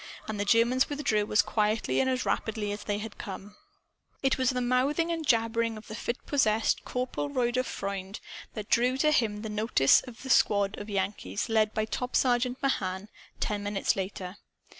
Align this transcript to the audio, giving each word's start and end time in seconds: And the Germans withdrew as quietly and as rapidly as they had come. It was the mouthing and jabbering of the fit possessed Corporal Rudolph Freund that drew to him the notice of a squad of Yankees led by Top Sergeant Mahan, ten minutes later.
And 0.27 0.39
the 0.39 0.45
Germans 0.45 0.89
withdrew 0.89 1.31
as 1.31 1.43
quietly 1.43 1.99
and 1.99 2.09
as 2.09 2.25
rapidly 2.25 2.71
as 2.71 2.85
they 2.85 2.97
had 2.97 3.19
come. 3.19 3.55
It 4.23 4.35
was 4.35 4.49
the 4.49 4.59
mouthing 4.59 5.11
and 5.11 5.23
jabbering 5.23 5.77
of 5.77 5.85
the 5.85 5.93
fit 5.93 6.17
possessed 6.25 6.83
Corporal 6.85 7.29
Rudolph 7.29 7.67
Freund 7.67 8.19
that 8.55 8.67
drew 8.71 8.97
to 8.97 9.11
him 9.11 9.43
the 9.43 9.47
notice 9.47 10.01
of 10.01 10.25
a 10.25 10.29
squad 10.31 10.75
of 10.79 10.89
Yankees 10.89 11.49
led 11.49 11.75
by 11.75 11.85
Top 11.85 12.15
Sergeant 12.15 12.57
Mahan, 12.63 13.09
ten 13.39 13.61
minutes 13.61 13.95
later. 13.95 14.37